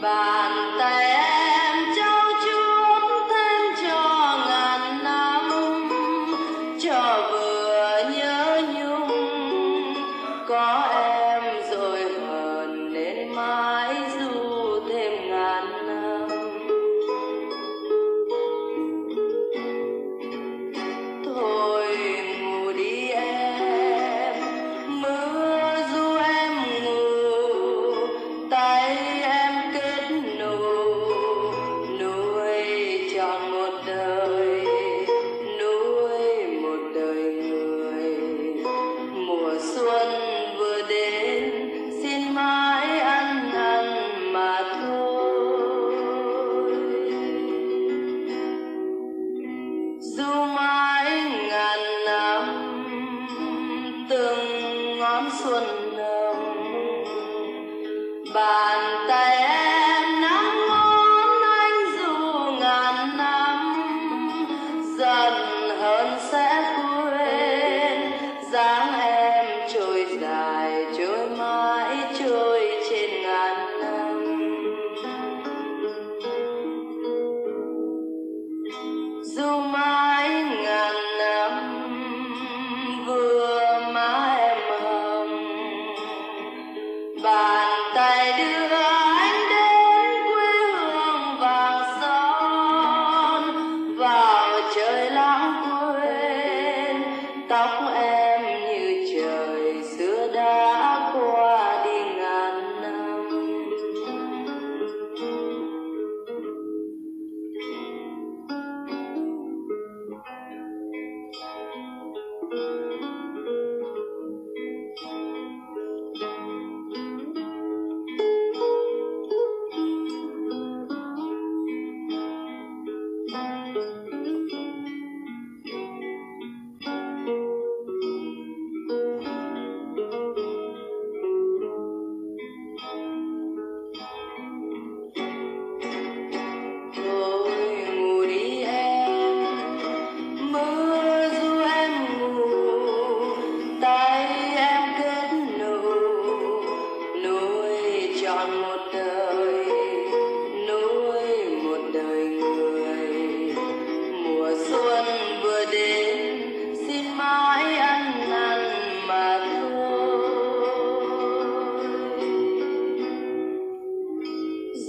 bàn 0.00 0.52
tay 0.78 1.10
em 1.10 1.76
trao 1.96 2.22
chuốt 2.44 3.30
thêm 3.30 3.62
cho 3.82 4.38
ngàn 4.48 5.04
năm. 5.04 5.50
Cho 6.82 7.28
vừa 7.32 8.10
nhớ 8.16 8.62
nhung 8.74 9.08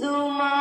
Zuma. 0.02 0.51